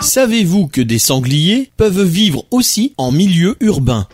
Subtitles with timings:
[0.00, 4.06] Savez-vous que des sangliers peuvent vivre aussi en milieu urbain?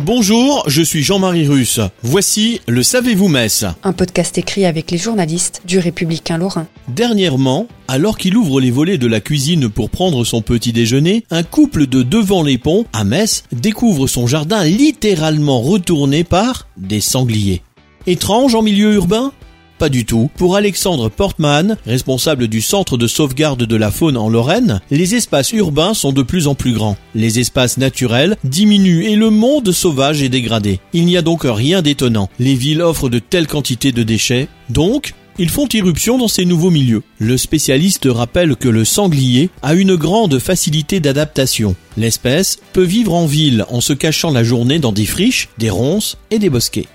[0.00, 1.80] Bonjour, je suis Jean-Marie Russe.
[2.02, 6.66] Voici le Savez-vous Metz Un podcast écrit avec les journalistes du Républicain Lorrain.
[6.88, 11.42] Dernièrement, alors qu'il ouvre les volets de la cuisine pour prendre son petit déjeuner, un
[11.42, 17.62] couple de devant les ponts, à Metz, découvre son jardin littéralement retourné par des sangliers.
[18.06, 19.32] Étrange en milieu urbain?
[19.80, 20.30] Pas du tout.
[20.36, 25.52] Pour Alexandre Portman, responsable du Centre de sauvegarde de la faune en Lorraine, les espaces
[25.52, 26.98] urbains sont de plus en plus grands.
[27.14, 30.80] Les espaces naturels diminuent et le monde sauvage est dégradé.
[30.92, 32.28] Il n'y a donc rien d'étonnant.
[32.38, 34.48] Les villes offrent de telles quantités de déchets.
[34.68, 37.02] Donc, ils font irruption dans ces nouveaux milieux.
[37.18, 41.74] Le spécialiste rappelle que le sanglier a une grande facilité d'adaptation.
[41.96, 46.18] L'espèce peut vivre en ville en se cachant la journée dans des friches, des ronces
[46.30, 46.86] et des bosquets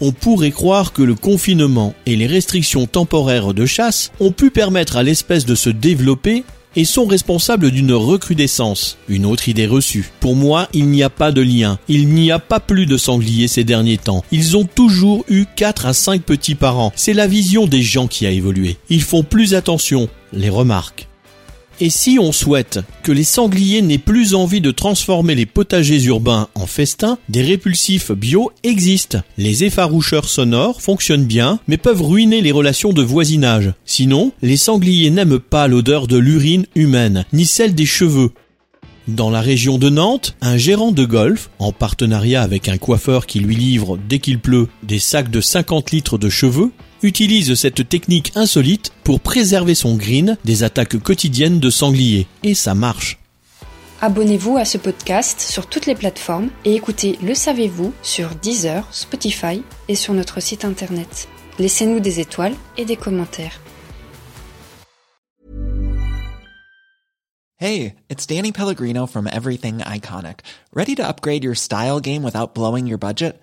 [0.00, 4.96] on pourrait croire que le confinement et les restrictions temporaires de chasse ont pu permettre
[4.96, 6.44] à l'espèce de se développer
[6.76, 8.98] et sont responsables d'une recrudescence.
[9.08, 10.10] Une autre idée reçue.
[10.20, 11.78] Pour moi, il n'y a pas de lien.
[11.88, 14.24] Il n'y a pas plus de sangliers ces derniers temps.
[14.30, 16.92] Ils ont toujours eu 4 à 5 petits parents.
[16.94, 18.76] C'est la vision des gens qui a évolué.
[18.90, 21.07] Ils font plus attention, les remarques.
[21.80, 26.48] Et si on souhaite que les sangliers n'aient plus envie de transformer les potagers urbains
[26.56, 29.20] en festins, des répulsifs bio existent.
[29.36, 33.72] Les effaroucheurs sonores fonctionnent bien, mais peuvent ruiner les relations de voisinage.
[33.84, 38.32] Sinon, les sangliers n'aiment pas l'odeur de l'urine humaine, ni celle des cheveux.
[39.06, 43.38] Dans la région de Nantes, un gérant de golf, en partenariat avec un coiffeur qui
[43.38, 46.72] lui livre, dès qu'il pleut, des sacs de 50 litres de cheveux,
[47.02, 52.26] utilise cette technique insolite pour préserver son green des attaques quotidiennes de sangliers.
[52.42, 53.18] Et ça marche.
[54.00, 59.62] Abonnez-vous à ce podcast sur toutes les plateformes et écoutez Le Savez-vous sur Deezer, Spotify
[59.88, 61.28] et sur notre site internet.
[61.58, 63.60] Laissez-nous des étoiles et des commentaires.
[67.60, 70.42] Hey, it's Danny Pellegrino from Everything Iconic.
[70.72, 73.42] Ready to upgrade your style game without blowing your budget?